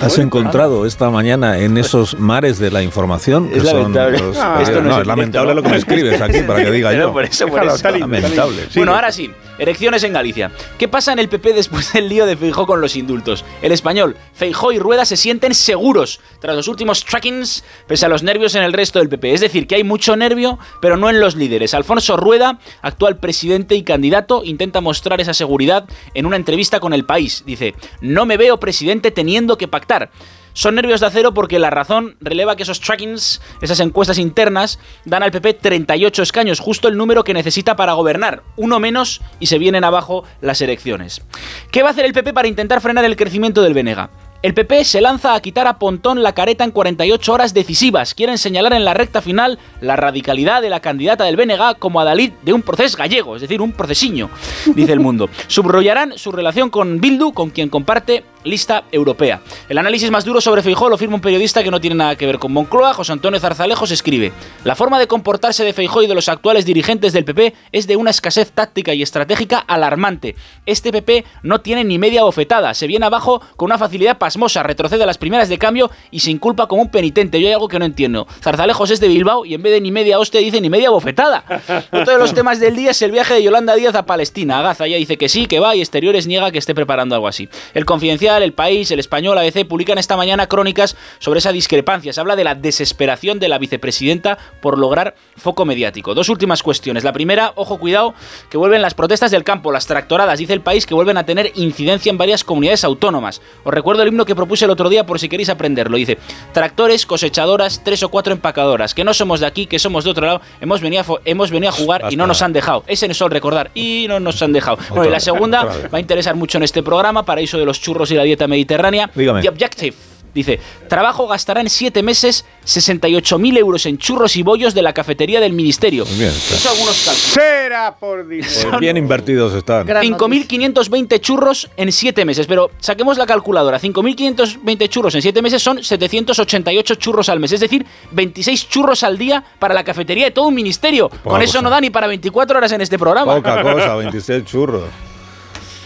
has 0.00 0.16
encontrado 0.18 0.86
esta 0.86 1.10
mañana 1.10 1.58
en 1.58 1.76
esos 1.78 2.18
mares 2.18 2.58
de 2.58 2.70
la 2.72 2.82
información? 2.82 3.48
Es 3.52 3.62
que 3.62 3.68
son 3.70 3.76
lamentable. 3.94 4.18
los- 4.18 4.36
Ah, 4.36 4.58
esto 4.62 4.80
no 4.80 4.82
no, 4.82 4.90
es 4.90 4.96
es 4.96 5.02
en 5.02 5.08
lamentable 5.08 5.52
directo, 5.52 5.54
lo 5.54 5.62
que 5.62 5.68
me 5.68 5.76
escribes 5.76 6.20
aquí 6.20 6.40
para 6.46 6.64
que 6.64 6.70
diga 6.72 6.90
Pero 6.90 7.02
yo. 7.08 7.12
por 7.12 7.24
eso, 7.24 7.46
por 7.46 7.64
eso. 7.64 7.90
lamentable. 7.90 8.68
Bueno, 8.76 8.94
ahora 8.94 9.10
sí, 9.12 9.30
elecciones 9.58 10.04
en 10.04 10.12
Galicia. 10.12 10.52
¿Qué 10.78 10.88
pasa 10.88 11.12
en 11.12 11.18
el 11.18 11.28
PP 11.28 11.52
después 11.52 11.92
del 11.92 12.08
lío 12.08 12.26
de 12.26 12.36
Feijó 12.36 12.66
con 12.66 12.80
los 12.80 12.96
indultos? 12.96 13.44
El 13.62 13.72
español, 13.72 14.16
Feijó 14.34 14.72
y 14.72 14.78
Rueda 14.78 15.04
se 15.04 15.16
sienten 15.16 15.54
seguros 15.54 16.20
tras 16.40 16.56
los 16.56 16.68
últimos 16.68 17.04
trackings, 17.04 17.64
pese 17.86 18.06
a 18.06 18.08
los 18.08 18.22
nervios 18.22 18.54
en 18.54 18.62
el 18.62 18.72
resto 18.72 18.98
del 18.98 19.08
PP. 19.08 19.32
Es 19.32 19.40
decir, 19.40 19.66
que 19.66 19.74
hay 19.76 19.84
mucho 19.84 20.16
nervio, 20.16 20.58
pero 20.80 20.96
no 20.96 21.10
en 21.10 21.20
los 21.20 21.36
líderes. 21.36 21.74
Alfonso 21.74 22.16
Rueda, 22.16 22.58
actual 22.82 23.18
presidente 23.18 23.74
y 23.74 23.82
candidato, 23.82 24.42
intenta 24.44 24.80
mostrar 24.80 25.20
esa 25.20 25.34
seguridad 25.34 25.88
en 26.14 26.26
una 26.26 26.36
entrevista 26.36 26.80
con 26.80 26.92
El 26.92 27.04
País. 27.04 27.42
Dice, 27.46 27.74
no 28.00 28.26
me 28.26 28.36
veo 28.36 28.60
presidente 28.60 29.10
teniendo 29.10 29.58
que 29.58 29.68
pactar. 29.68 30.10
Son 30.58 30.74
nervios 30.74 30.98
de 30.98 31.06
acero 31.06 31.34
porque 31.34 31.60
la 31.60 31.70
razón 31.70 32.16
releva 32.20 32.56
que 32.56 32.64
esos 32.64 32.80
trackings, 32.80 33.40
esas 33.62 33.78
encuestas 33.78 34.18
internas, 34.18 34.80
dan 35.04 35.22
al 35.22 35.30
PP 35.30 35.54
38 35.54 36.20
escaños, 36.20 36.58
justo 36.58 36.88
el 36.88 36.96
número 36.96 37.22
que 37.22 37.32
necesita 37.32 37.76
para 37.76 37.92
gobernar. 37.92 38.42
Uno 38.56 38.80
menos 38.80 39.20
y 39.38 39.46
se 39.46 39.58
vienen 39.58 39.84
abajo 39.84 40.24
las 40.40 40.60
elecciones. 40.60 41.22
¿Qué 41.70 41.84
va 41.84 41.90
a 41.90 41.92
hacer 41.92 42.06
el 42.06 42.12
PP 42.12 42.32
para 42.32 42.48
intentar 42.48 42.80
frenar 42.80 43.04
el 43.04 43.14
crecimiento 43.14 43.62
del 43.62 43.72
Benega? 43.72 44.10
El 44.40 44.54
PP 44.54 44.84
se 44.84 45.00
lanza 45.00 45.34
a 45.34 45.40
quitar 45.40 45.66
a 45.66 45.80
Pontón 45.80 46.22
la 46.22 46.32
careta 46.32 46.62
en 46.62 46.70
48 46.70 47.32
horas 47.32 47.54
decisivas. 47.54 48.14
Quieren 48.14 48.38
señalar 48.38 48.72
en 48.72 48.84
la 48.84 48.94
recta 48.94 49.20
final 49.20 49.58
la 49.80 49.96
radicalidad 49.96 50.62
de 50.62 50.70
la 50.70 50.78
candidata 50.78 51.24
del 51.24 51.36
BNG 51.36 51.76
como 51.80 52.00
adalid 52.00 52.30
de 52.42 52.52
un 52.52 52.62
proceso 52.62 52.96
gallego, 52.96 53.34
es 53.34 53.42
decir, 53.42 53.60
un 53.60 53.72
procesiño, 53.72 54.30
dice 54.76 54.92
el 54.92 55.00
mundo. 55.00 55.28
Subrollarán 55.48 56.16
su 56.16 56.30
relación 56.30 56.70
con 56.70 57.00
Bildu, 57.00 57.32
con 57.32 57.50
quien 57.50 57.68
comparte 57.68 58.22
lista 58.44 58.84
europea. 58.92 59.40
El 59.68 59.78
análisis 59.78 60.10
más 60.10 60.24
duro 60.24 60.40
sobre 60.40 60.62
Feijó 60.62 60.88
lo 60.88 60.98
firma 60.98 61.16
un 61.16 61.20
periodista 61.20 61.62
que 61.62 61.70
no 61.70 61.80
tiene 61.80 61.96
nada 61.96 62.16
que 62.16 62.26
ver 62.26 62.38
con 62.38 62.52
Moncloa, 62.52 62.94
José 62.94 63.12
Antonio 63.12 63.40
Zarzalejos 63.40 63.90
escribe: 63.90 64.32
La 64.64 64.74
forma 64.74 64.98
de 64.98 65.06
comportarse 65.06 65.64
de 65.64 65.72
Feijó 65.72 66.02
y 66.02 66.06
de 66.06 66.14
los 66.14 66.28
actuales 66.28 66.64
dirigentes 66.64 67.12
del 67.12 67.24
PP 67.24 67.54
es 67.72 67.86
de 67.86 67.96
una 67.96 68.10
escasez 68.10 68.52
táctica 68.52 68.94
y 68.94 69.02
estratégica 69.02 69.58
alarmante. 69.58 70.36
Este 70.66 70.92
PP 70.92 71.24
no 71.42 71.60
tiene 71.60 71.84
ni 71.84 71.98
media 71.98 72.24
bofetada, 72.24 72.74
se 72.74 72.86
viene 72.86 73.06
abajo 73.06 73.40
con 73.56 73.66
una 73.66 73.78
facilidad 73.78 74.18
pasmosa, 74.18 74.62
retrocede 74.62 75.02
a 75.02 75.06
las 75.06 75.18
primeras 75.18 75.48
de 75.48 75.58
cambio 75.58 75.90
y 76.10 76.20
se 76.20 76.30
inculpa 76.30 76.66
como 76.66 76.82
un 76.82 76.90
penitente. 76.90 77.40
Yo 77.40 77.46
hay 77.46 77.54
algo 77.54 77.68
que 77.68 77.78
no 77.78 77.84
entiendo. 77.84 78.26
Zarzalejos 78.42 78.90
es 78.90 79.00
de 79.00 79.08
Bilbao 79.08 79.44
y 79.44 79.54
en 79.54 79.62
vez 79.62 79.72
de 79.72 79.80
ni 79.80 79.90
media 79.90 80.18
hostia 80.18 80.40
dice 80.40 80.60
ni 80.60 80.70
media 80.70 80.90
bofetada. 80.90 81.44
Otro 81.92 82.12
de 82.12 82.18
los 82.18 82.34
temas 82.34 82.60
del 82.60 82.76
día 82.76 82.90
es 82.90 83.02
el 83.02 83.12
viaje 83.12 83.34
de 83.34 83.42
Yolanda 83.42 83.74
Díaz 83.74 83.94
a 83.94 84.06
Palestina. 84.06 84.62
Gaza 84.62 84.86
ya 84.86 84.96
dice 84.96 85.16
que 85.16 85.28
sí, 85.28 85.46
que 85.46 85.60
va 85.60 85.74
y 85.74 85.80
Exteriores 85.80 86.26
niega 86.26 86.50
que 86.50 86.58
esté 86.58 86.74
preparando 86.74 87.14
algo 87.14 87.28
así. 87.28 87.48
El 87.74 87.84
Confidencial, 87.84 88.27
El 88.36 88.52
País, 88.52 88.90
El 88.90 89.00
Español, 89.00 89.38
ABC 89.38 89.66
publican 89.66 89.98
esta 89.98 90.16
mañana 90.16 90.46
crónicas 90.46 90.96
sobre 91.18 91.38
esa 91.38 91.52
discrepancia. 91.52 92.12
Se 92.12 92.20
habla 92.20 92.36
de 92.36 92.44
la 92.44 92.54
desesperación 92.54 93.38
de 93.38 93.48
la 93.48 93.58
vicepresidenta 93.58 94.36
por 94.60 94.78
lograr 94.78 95.14
foco 95.36 95.64
mediático. 95.64 96.14
Dos 96.14 96.28
últimas 96.28 96.62
cuestiones. 96.62 97.04
La 97.04 97.12
primera, 97.12 97.52
ojo, 97.56 97.78
cuidado, 97.78 98.14
que 98.50 98.58
vuelven 98.58 98.82
las 98.82 98.94
protestas 98.94 99.30
del 99.30 99.44
campo, 99.44 99.72
las 99.72 99.86
tractoradas. 99.86 100.38
Dice 100.38 100.52
El 100.52 100.60
País 100.60 100.84
que 100.84 100.94
vuelven 100.94 101.16
a 101.16 101.24
tener 101.24 101.52
incidencia 101.54 102.10
en 102.10 102.18
varias 102.18 102.44
comunidades 102.44 102.84
autónomas. 102.84 103.40
Os 103.64 103.72
recuerdo 103.72 104.02
el 104.02 104.08
himno 104.08 104.24
que 104.24 104.34
propuse 104.34 104.66
el 104.66 104.70
otro 104.70 104.88
día 104.88 105.06
por 105.06 105.18
si 105.18 105.28
queréis 105.28 105.48
aprenderlo. 105.48 105.96
Dice, 105.96 106.18
tractores, 106.52 107.06
cosechadoras, 107.06 107.82
tres 107.82 108.02
o 108.02 108.10
cuatro 108.10 108.32
empacadoras, 108.32 108.94
que 108.94 109.04
no 109.04 109.14
somos 109.14 109.40
de 109.40 109.46
aquí, 109.46 109.66
que 109.66 109.78
somos 109.78 110.04
de 110.04 110.10
otro 110.10 110.26
lado, 110.26 110.40
hemos 110.60 110.80
venido 110.80 111.02
a, 111.02 111.20
hemos 111.24 111.50
venido 111.50 111.70
a 111.70 111.72
jugar 111.72 112.04
y 112.10 112.16
no 112.16 112.26
nos 112.26 112.42
han 112.42 112.52
dejado. 112.52 112.84
Ese 112.86 113.06
es 113.06 113.20
el 113.20 113.30
recordar. 113.30 113.70
Y 113.74 114.06
no 114.08 114.20
nos 114.20 114.42
han 114.42 114.52
dejado. 114.52 114.78
Bueno, 114.90 115.06
y 115.06 115.10
la 115.10 115.20
segunda 115.20 115.64
va 115.64 115.98
a 115.98 116.00
interesar 116.00 116.34
mucho 116.34 116.58
en 116.58 116.64
este 116.64 116.82
programa, 116.82 117.24
paraíso 117.24 117.58
de 117.58 117.64
los 117.64 117.80
churros 117.80 118.10
y 118.10 118.16
la 118.18 118.24
dieta 118.24 118.46
mediterránea. 118.46 119.10
Dígame. 119.14 119.42
The 119.42 119.48
Objective. 119.48 119.96
Dice, 120.34 120.60
trabajo 120.88 121.26
gastará 121.26 121.60
en 121.60 121.68
siete 121.68 122.02
meses 122.02 122.44
68.000 122.64 123.58
euros 123.58 123.86
en 123.86 123.98
churros 123.98 124.36
y 124.36 124.42
bollos 124.42 124.74
de 124.74 124.82
la 124.82 124.92
cafetería 124.92 125.40
del 125.40 125.52
ministerio. 125.52 126.04
Bien. 126.04 126.28
Eso 126.28 126.70
algunos 126.70 126.96
cálculos. 126.96 127.32
Será 127.32 127.96
por 127.96 128.28
dinero. 128.28 128.48
Pues 128.68 128.78
bien 128.78 128.96
invertidos 128.96 129.54
están. 129.54 129.86
5.520 129.86 131.20
churros 131.20 131.70
en 131.76 131.90
7 131.90 132.24
meses. 132.24 132.46
Pero 132.46 132.70
saquemos 132.78 133.16
la 133.18 133.26
calculadora. 133.26 133.80
5.520 133.80 134.88
churros 134.88 135.14
en 135.14 135.22
7 135.22 135.42
meses 135.42 135.62
son 135.62 135.82
788 135.82 136.94
churros 136.96 137.28
al 137.28 137.40
mes. 137.40 137.52
Es 137.52 137.60
decir, 137.60 137.84
26 138.12 138.68
churros 138.68 139.02
al 139.02 139.18
día 139.18 139.42
para 139.58 139.74
la 139.74 139.82
cafetería 139.82 140.26
de 140.26 140.30
todo 140.30 140.46
un 140.46 140.54
ministerio. 140.54 141.10
Con 141.24 141.40
eso 141.42 141.54
cosa. 141.54 141.62
no 141.62 141.70
da 141.70 141.80
ni 141.80 141.90
para 141.90 142.06
24 142.06 142.58
horas 142.58 142.70
en 142.72 142.80
este 142.82 142.98
programa. 142.98 143.34
Poca 143.34 143.62
cosa, 143.62 143.96
26 143.96 144.44
churros. 144.44 145.07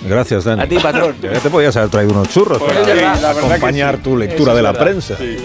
Gracias, 0.05 0.45
Dani. 0.45 0.63
A 0.63 0.69
ti, 0.69 0.77
patrón. 0.79 1.17
Ya 1.23 1.33
te 1.39 1.51
podías 1.51 1.77
haber 1.77 1.91
traído 1.91 2.13
unos 2.13 2.29
churros 2.29 2.59
Pues 2.59 2.73
para 2.73 3.15
la 3.17 3.31
acompañar 3.31 3.97
sí. 3.97 4.03
tu 4.03 4.17
lectura 4.17 4.55
de 4.55 4.63
la 4.63 4.73
verdad. 4.73 4.85
prensa. 4.87 5.17
Sí. 5.17 5.37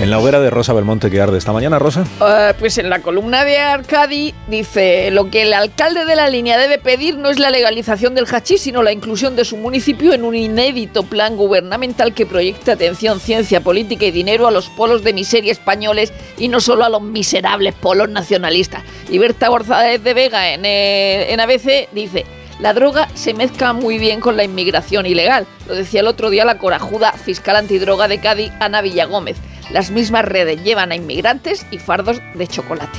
En 0.00 0.08
la 0.10 0.18
hoguera 0.18 0.40
de 0.40 0.48
Rosa 0.48 0.72
Belmonte 0.72 1.10
que 1.10 1.20
arde 1.20 1.36
esta 1.36 1.52
mañana, 1.52 1.78
Rosa. 1.78 2.04
Eh, 2.26 2.54
pues 2.58 2.78
en 2.78 2.88
la 2.88 3.00
columna 3.00 3.44
de 3.44 3.58
Arcadi 3.58 4.32
dice 4.48 5.10
lo 5.10 5.28
que 5.30 5.42
el 5.42 5.52
alcalde 5.52 6.06
de 6.06 6.16
la 6.16 6.28
línea 6.30 6.56
debe 6.56 6.78
pedir 6.78 7.18
no 7.18 7.28
es 7.28 7.38
la 7.38 7.50
legalización 7.50 8.14
del 8.14 8.24
hachís, 8.26 8.62
sino 8.62 8.82
la 8.82 8.92
inclusión 8.92 9.36
de 9.36 9.44
su 9.44 9.58
municipio 9.58 10.14
en 10.14 10.24
un 10.24 10.34
inédito 10.34 11.02
plan 11.02 11.36
gubernamental 11.36 12.14
que 12.14 12.24
proyecte 12.24 12.70
atención, 12.72 13.20
ciencia, 13.20 13.60
política 13.60 14.06
y 14.06 14.10
dinero 14.10 14.46
a 14.46 14.50
los 14.50 14.68
polos 14.70 15.04
de 15.04 15.12
miseria 15.12 15.52
españoles 15.52 16.12
y 16.38 16.48
no 16.48 16.60
solo 16.60 16.84
a 16.84 16.88
los 16.88 17.02
miserables 17.02 17.74
polos 17.74 18.08
nacionalistas. 18.08 18.82
Y 19.10 19.18
Berta 19.18 19.48
González 19.48 20.02
de 20.02 20.14
Vega 20.14 20.54
en, 20.54 20.64
eh, 20.64 21.32
en 21.32 21.40
ABC 21.40 21.88
dice 21.92 22.24
la 22.60 22.74
droga 22.74 23.08
se 23.14 23.32
mezcla 23.32 23.72
muy 23.72 23.98
bien 23.98 24.20
con 24.20 24.36
la 24.36 24.44
inmigración 24.44 25.06
ilegal. 25.06 25.46
Lo 25.66 25.74
decía 25.74 26.00
el 26.00 26.06
otro 26.06 26.28
día 26.28 26.44
la 26.44 26.58
corajuda 26.58 27.12
fiscal 27.12 27.56
antidroga 27.56 28.06
de 28.06 28.20
Cádiz, 28.20 28.52
Ana 28.60 28.82
Villagómez. 28.82 29.38
Las 29.70 29.90
mismas 29.90 30.26
redes 30.26 30.62
llevan 30.62 30.92
a 30.92 30.96
inmigrantes 30.96 31.64
y 31.70 31.78
fardos 31.78 32.20
de 32.34 32.46
chocolate. 32.46 32.98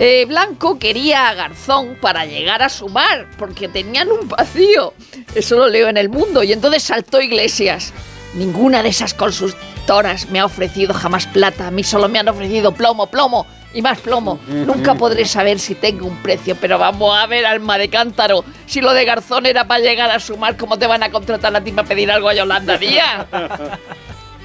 Eh, 0.00 0.26
Blanco 0.26 0.78
quería 0.78 1.28
a 1.28 1.34
Garzón 1.34 1.96
para 2.00 2.26
llegar 2.26 2.62
a 2.62 2.68
su 2.68 2.88
mar, 2.88 3.26
porque 3.38 3.68
tenían 3.68 4.10
un 4.10 4.28
vacío. 4.28 4.92
Eso 5.34 5.56
lo 5.56 5.68
leo 5.68 5.88
en 5.88 5.96
el 5.96 6.08
mundo. 6.08 6.42
Y 6.42 6.52
entonces 6.52 6.82
saltó 6.82 7.20
Iglesias. 7.20 7.92
Ninguna 8.34 8.82
de 8.82 8.90
esas 8.90 9.14
consultoras 9.14 10.28
me 10.28 10.40
ha 10.40 10.44
ofrecido 10.44 10.92
jamás 10.92 11.26
plata. 11.26 11.68
A 11.68 11.70
mí 11.70 11.82
solo 11.82 12.08
me 12.08 12.18
han 12.18 12.28
ofrecido 12.28 12.72
plomo, 12.72 13.06
plomo 13.06 13.46
y 13.74 13.82
más 13.82 14.00
plomo. 14.00 14.38
Nunca 14.46 14.94
podré 14.94 15.24
saber 15.24 15.58
si 15.58 15.74
tengo 15.74 16.06
un 16.06 16.16
precio, 16.22 16.56
pero 16.60 16.78
vamos 16.78 17.16
a 17.16 17.26
ver, 17.26 17.46
alma 17.46 17.78
de 17.78 17.88
cántaro. 17.88 18.44
Si 18.66 18.80
lo 18.80 18.92
de 18.92 19.04
Garzón 19.04 19.46
era 19.46 19.66
para 19.66 19.80
llegar 19.80 20.10
a 20.10 20.20
su 20.20 20.36
mar, 20.36 20.56
¿cómo 20.56 20.78
te 20.78 20.86
van 20.86 21.02
a 21.02 21.10
contratar 21.10 21.54
a 21.54 21.60
ti 21.62 21.72
para 21.72 21.86
pedir 21.86 22.10
algo 22.10 22.28
a 22.28 22.34
Yolanda 22.34 22.78
Díaz? 22.78 23.26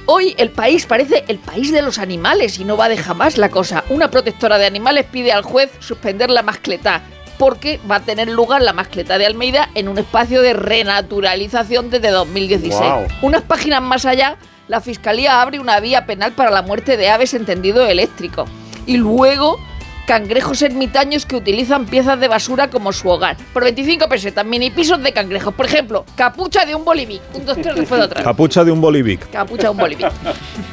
Hoy 0.06 0.34
el 0.36 0.50
país 0.50 0.84
parece 0.84 1.24
el 1.28 1.38
país 1.38 1.72
de 1.72 1.80
los 1.80 1.98
animales 1.98 2.58
y 2.58 2.64
no 2.64 2.76
va 2.76 2.90
de 2.90 2.98
jamás 2.98 3.38
la 3.38 3.48
cosa. 3.48 3.84
Una 3.88 4.10
protectora 4.10 4.58
de 4.58 4.66
animales 4.66 5.06
pide 5.10 5.32
al 5.32 5.42
juez 5.42 5.70
suspender 5.80 6.28
la 6.28 6.42
mascletá 6.42 7.00
porque 7.38 7.80
va 7.90 7.96
a 7.96 8.00
tener 8.00 8.28
lugar 8.28 8.60
la 8.62 8.74
mascleta 8.74 9.16
de 9.16 9.26
Almeida 9.26 9.70
en 9.74 9.88
un 9.88 9.98
espacio 9.98 10.42
de 10.42 10.52
renaturalización 10.52 11.88
desde 11.90 12.10
2016. 12.10 12.78
Guau. 12.78 13.06
Unas 13.22 13.42
páginas 13.42 13.80
más 13.80 14.04
allá, 14.04 14.36
la 14.68 14.80
Fiscalía 14.80 15.40
abre 15.40 15.58
una 15.58 15.80
vía 15.80 16.04
penal 16.06 16.32
para 16.32 16.50
la 16.50 16.62
muerte 16.62 16.96
de 16.98 17.08
aves 17.08 17.32
en 17.32 17.46
tendido 17.46 17.86
eléctrico. 17.86 18.46
Y 18.86 18.96
luego 18.96 19.58
cangrejos 20.06 20.60
ermitaños 20.62 21.26
que 21.26 21.36
utilizan 21.36 21.86
piezas 21.86 22.20
de 22.20 22.28
basura 22.28 22.68
como 22.68 22.92
su 22.92 23.08
hogar. 23.08 23.36
Por 23.52 23.64
25 23.64 24.08
pesetas, 24.08 24.44
mini 24.44 24.70
pisos 24.70 25.02
de 25.02 25.12
cangrejos. 25.12 25.54
Por 25.54 25.66
ejemplo, 25.66 26.04
capucha 26.16 26.64
de 26.64 26.74
un 26.74 26.84
bolivic. 26.84 27.22
Un, 27.34 27.46
dos, 27.46 27.56
tres, 27.60 27.74
después 27.74 27.98
de 28.00 28.06
otra. 28.06 28.22
Capucha 28.22 28.64
de 28.64 28.72
un 28.72 28.80
bolivic. 28.80 29.30
Capucha 29.30 29.64
de 29.64 29.70
un 29.70 29.76
bolivic. 29.76 30.12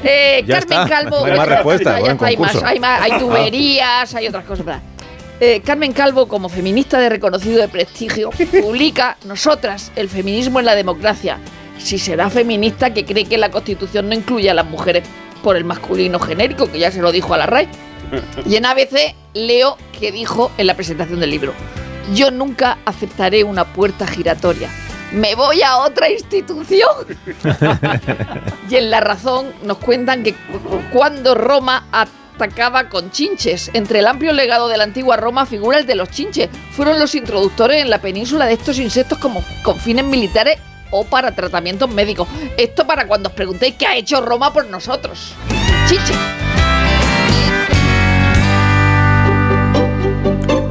Eh, 0.04 0.44
Carmen 0.48 0.80
está. 0.80 0.88
Calvo. 0.88 1.20
No 1.20 1.26
hay 1.26 1.38
más 1.38 1.48
hay 2.22 2.38
más, 2.38 2.64
hay 2.64 2.80
más, 2.80 3.02
hay 3.02 3.20
tuberías, 3.20 4.16
hay 4.16 4.28
otras 4.28 4.46
cosas. 4.46 4.82
Eh, 5.40 5.62
Carmen 5.64 5.92
Calvo, 5.94 6.28
como 6.28 6.50
feminista 6.50 7.00
de 7.00 7.10
reconocido 7.10 7.60
de 7.60 7.68
prestigio, 7.68 8.32
publica 8.62 9.18
Nosotras, 9.26 9.92
el 9.96 10.10
feminismo 10.10 10.60
en 10.60 10.66
la 10.66 10.76
democracia. 10.76 11.38
Si 11.78 11.98
será 12.00 12.30
feminista 12.30 12.94
que 12.94 13.06
cree 13.06 13.26
que 13.26 13.38
la 13.38 13.50
Constitución 13.52 14.10
no 14.10 14.16
incluye 14.16 14.50
a 14.50 14.54
las 14.54 14.66
mujeres 14.66 15.04
por 15.44 15.56
el 15.56 15.66
masculino 15.66 16.20
genérico, 16.20 16.72
que 16.72 16.80
ya 16.80 16.92
se 16.92 17.02
lo 17.02 17.12
dijo 17.12 17.34
a 17.34 17.38
la 17.38 17.46
RAI. 17.46 17.68
Y 18.46 18.56
en 18.56 18.66
ABC 18.66 19.16
leo 19.34 19.78
que 20.00 20.12
dijo 20.12 20.52
en 20.58 20.68
la 20.68 20.76
presentación 20.76 21.20
del 21.20 21.30
libro, 21.32 21.54
yo 22.14 22.32
nunca 22.32 22.78
aceptaré 22.86 23.44
una 23.44 23.66
puerta 23.66 24.08
giratoria. 24.08 24.70
Me 25.14 25.36
voy 25.36 25.62
a 25.62 25.78
otra 25.78 26.10
institución. 26.10 26.90
y 28.70 28.76
en 28.76 28.90
La 28.90 29.00
Razón 29.02 29.48
nos 29.64 29.78
cuentan 29.78 30.24
que 30.24 30.34
cu- 30.34 30.82
cuando 30.92 31.36
Roma 31.36 31.86
atacaba 31.92 32.88
con 32.90 33.12
chinches, 33.12 33.70
entre 33.74 34.00
el 34.00 34.08
amplio 34.08 34.32
legado 34.34 34.68
de 34.70 34.78
la 34.78 34.86
antigua 34.86 35.18
Roma 35.18 35.46
figura 35.46 35.80
el 35.80 35.86
de 35.86 35.96
los 35.96 36.10
chinches. 36.12 36.50
Fueron 36.72 36.98
los 37.00 37.14
introductores 37.16 37.82
en 37.82 37.90
la 37.90 38.00
península 38.00 38.46
de 38.46 38.54
estos 38.54 38.80
insectos 38.80 39.18
como 39.18 39.44
con 39.64 39.80
fines 39.80 40.06
militares 40.06 40.58
o 40.92 41.04
para 41.06 41.32
tratamientos 41.34 41.90
médicos. 41.90 42.28
Esto 42.58 42.88
para 42.88 43.06
cuando 43.06 43.30
os 43.30 43.36
preguntéis 43.36 43.76
qué 43.76 43.88
ha 43.88 43.96
hecho 43.96 44.22
Roma 44.22 44.52
por 44.54 44.66
nosotros. 44.68 45.34
Chinche. 45.88 46.14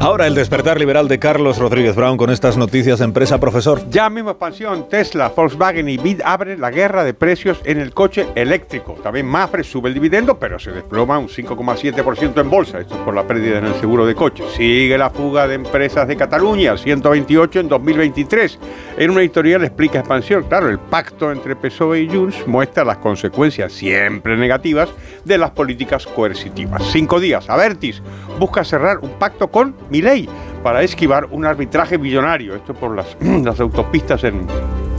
Ahora 0.02 0.26
el 0.26 0.34
despertar 0.34 0.80
liberal 0.80 1.08
de 1.08 1.18
Carlos 1.18 1.58
Rodríguez 1.58 1.94
Brown 1.94 2.16
con 2.16 2.30
estas 2.30 2.56
noticias 2.56 3.02
empresa 3.02 3.38
profesor. 3.38 3.82
Ya 3.90 4.08
mismo 4.08 4.30
expansión, 4.30 4.88
Tesla, 4.88 5.28
Volkswagen 5.28 5.90
y 5.90 5.98
Bid 5.98 6.22
abren 6.24 6.58
la 6.58 6.70
guerra 6.70 7.04
de 7.04 7.12
precios 7.12 7.60
en 7.64 7.78
el 7.78 7.92
coche 7.92 8.26
eléctrico. 8.34 8.94
También 9.02 9.26
Mafre 9.26 9.62
sube 9.62 9.90
el 9.90 9.94
dividendo, 9.94 10.38
pero 10.38 10.58
se 10.58 10.72
desploma 10.72 11.18
un 11.18 11.28
5,7% 11.28 12.40
en 12.40 12.48
bolsa. 12.48 12.80
Esto 12.80 12.94
es 12.94 13.00
por 13.02 13.14
la 13.14 13.26
pérdida 13.26 13.58
en 13.58 13.66
el 13.66 13.74
seguro 13.74 14.06
de 14.06 14.14
coche. 14.14 14.42
Sigue 14.56 14.96
la 14.96 15.10
fuga 15.10 15.46
de 15.46 15.56
empresas 15.56 16.08
de 16.08 16.16
Cataluña, 16.16 16.78
128 16.78 17.60
en 17.60 17.68
2023. 17.68 18.58
En 18.96 19.10
una 19.10 19.20
editorial 19.20 19.64
explica 19.64 19.98
expansión. 19.98 20.44
Claro, 20.44 20.70
el 20.70 20.78
pacto 20.78 21.30
entre 21.30 21.56
PSOE 21.56 22.00
y 22.00 22.08
Junts 22.08 22.46
muestra 22.46 22.86
las 22.86 22.96
consecuencias 22.96 23.74
siempre 23.74 24.34
negativas 24.38 24.88
de 25.26 25.36
las 25.36 25.50
políticas 25.50 26.06
coercitivas. 26.06 26.84
Cinco 26.90 27.20
días. 27.20 27.50
Avertis 27.50 28.00
busca 28.38 28.64
cerrar 28.64 29.00
un 29.00 29.10
pacto 29.18 29.48
con 29.48 29.74
Milei 29.90 30.28
para 30.62 30.82
esquivar 30.82 31.26
un 31.30 31.44
arbitraje 31.44 31.96
billonario. 31.96 32.54
Esto 32.54 32.74
por 32.74 32.94
las, 32.94 33.16
las 33.44 33.60
autopistas 33.60 34.24
en, 34.24 34.46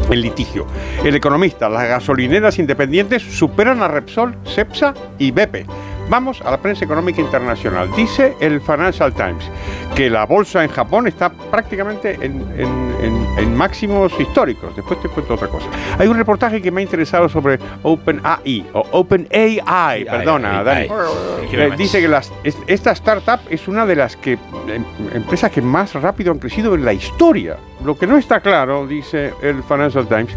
en 0.09 0.21
litigio. 0.21 0.65
El 1.03 1.15
economista, 1.15 1.69
las 1.69 1.87
gasolineras 1.87 2.59
independientes 2.59 3.21
superan 3.23 3.81
a 3.81 3.87
Repsol, 3.87 4.35
Cepsa 4.45 4.93
y 5.17 5.31
Bepe. 5.31 5.65
Vamos 6.09 6.41
a 6.41 6.51
la 6.51 6.57
prensa 6.57 6.83
económica 6.83 7.21
internacional. 7.21 7.89
Dice 7.95 8.35
el 8.41 8.59
Financial 8.59 9.13
Times 9.13 9.49
que 9.95 10.09
la 10.09 10.25
bolsa 10.25 10.63
en 10.63 10.69
Japón 10.69 11.07
está 11.07 11.29
prácticamente 11.31 12.15
en, 12.21 12.41
en- 12.57 12.95
en- 13.01 13.27
en 13.37 13.55
máximos 13.55 14.11
históricos. 14.19 14.75
Después 14.75 15.01
te 15.01 15.07
cuento 15.07 15.35
otra 15.35 15.47
cosa. 15.47 15.67
Hay 15.97 16.07
un 16.09 16.17
reportaje 16.17 16.61
que 16.61 16.69
me 16.69 16.81
ha 16.81 16.83
interesado 16.83 17.29
sobre 17.29 17.57
OpenAI 17.83 18.65
o 18.73 18.83
OpenAI, 18.91 20.03
perdona, 20.05 20.59
ay, 20.59 20.65
Dani. 20.65 20.87
Eh. 21.63 21.71
Dice 21.77 22.01
que 22.01 22.07
las- 22.09 22.31
es- 22.43 22.57
esta 22.67 22.91
startup 22.91 23.39
es 23.49 23.67
una 23.69 23.85
de 23.85 23.95
las 23.95 24.15
que, 24.17 24.33
em- 24.67 24.85
empresas 25.13 25.49
que 25.51 25.61
más 25.61 25.93
rápido 25.95 26.31
han 26.31 26.39
crecido 26.39 26.75
en 26.75 26.83
la 26.83 26.93
historia. 26.93 27.57
Lo 27.85 27.97
que 27.97 28.05
no 28.05 28.17
está 28.17 28.41
claro, 28.41 28.85
dice 28.85 29.33
el 29.41 29.63
Financial 29.63 30.05
Times, 30.07 30.35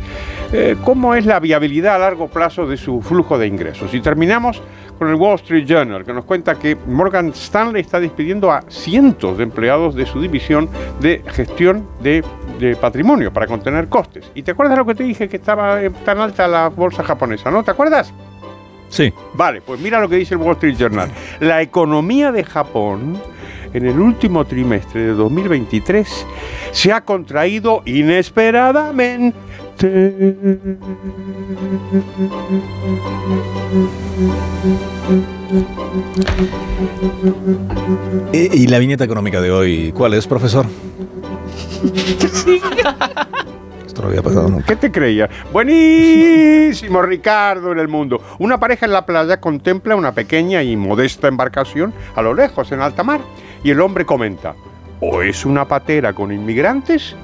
eh, 0.53 0.77
cómo 0.83 1.15
es 1.15 1.27
la 1.27 1.41
viabilidad 1.41 1.97
a 1.97 1.99
largo 1.99 2.29
plazo 2.29 2.67
de 2.67 2.77
su 2.77 3.03
flujo 3.03 3.39
de 3.39 3.47
ingresos. 3.47 3.93
Y 3.95 4.01
terminamos 4.01 4.63
con 4.99 5.09
el 5.09 5.17
Wall 5.17 5.37
Street 5.37 5.67
Journal, 5.67 6.05
que 6.05 6.13
nos 6.13 6.25
cuenta 6.25 6.55
que 6.55 6.77
Morgan 6.87 7.29
Stanley 7.31 7.83
está 7.83 7.99
despidiendo 7.99 8.53
a 8.53 8.63
cientos 8.69 9.37
de 9.39 9.45
empleados 9.45 9.95
de 9.95 10.07
su 10.07 10.21
división 10.21 10.69
de 11.01 11.23
gestión 11.27 11.89
de, 12.01 12.25
de 12.59 12.77
patrimonio 12.77 13.33
para 13.33 13.47
contener 13.47 13.89
costes. 13.89 14.31
¿Y 14.35 14.43
te 14.43 14.53
acuerdas 14.53 14.79
lo 14.79 14.87
que 14.87 14.95
te 14.95 15.05
dije 15.05 15.29
que 15.29 15.37
estaba 15.37 15.83
eh, 15.83 15.91
tan 16.05 16.19
alta 16.19 16.47
la 16.47 16.69
bolsa 16.69 17.03
japonesa, 17.03 17.51
no? 17.51 17.63
¿Te 17.65 17.73
acuerdas? 17.73 18.13
Sí. 18.89 19.13
Vale, 19.35 19.61
pues 19.61 19.81
mira 19.81 20.01
lo 20.01 20.09
que 20.09 20.17
dice 20.17 20.35
el 20.35 20.41
Wall 20.41 20.55
Street 20.55 20.77
Journal. 20.77 21.11
La 21.41 21.61
economía 21.63 22.31
de 22.31 22.45
Japón 22.45 23.19
en 23.73 23.87
el 23.87 23.99
último 23.99 24.45
trimestre 24.45 25.03
de 25.03 25.13
2023 25.15 26.27
se 26.71 26.93
ha 26.93 27.01
contraído 27.01 27.83
inesperadamente. 27.85 29.37
¿Y, 38.33 38.63
y 38.63 38.67
la 38.69 38.79
viñeta 38.79 39.05
económica 39.05 39.41
de 39.41 39.51
hoy 39.51 39.93
cuál 39.93 40.15
es, 40.15 40.27
profesor? 40.27 40.67
Esto 43.87 44.03
no 44.03 44.09
había 44.09 44.23
pasado 44.23 44.49
nunca. 44.49 44.67
¿Qué 44.67 44.77
te 44.77 44.91
creías? 44.93 45.29
Buenísimo, 45.53 47.03
Ricardo, 47.03 47.73
en 47.73 47.79
el 47.79 47.89
mundo. 47.89 48.23
Una 48.39 48.59
pareja 48.59 48.87
en 48.87 48.93
la 48.93 49.05
playa 49.05 49.41
contempla 49.41 49.97
una 49.97 50.13
pequeña 50.13 50.63
y 50.63 50.77
modesta 50.77 51.29
embarcación 51.29 51.93
a 52.15 52.23
lo 52.23 52.33
lejos, 52.33 52.71
en 52.73 52.81
alta 52.81 53.03
mar. 53.03 53.21
Y 53.63 53.71
el 53.71 53.81
hombre 53.81 54.05
comenta, 54.07 54.55
o 55.01 55.23
es 55.23 55.45
una 55.45 55.67
patera 55.67 56.13
con 56.13 56.33
inmigrantes 56.33 57.17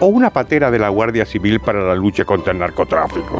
o 0.00 0.06
una 0.06 0.30
patera 0.30 0.70
de 0.70 0.78
la 0.78 0.88
Guardia 0.88 1.24
Civil 1.24 1.60
para 1.60 1.80
la 1.80 1.94
lucha 1.94 2.24
contra 2.24 2.52
el 2.52 2.58
narcotráfico. 2.58 3.38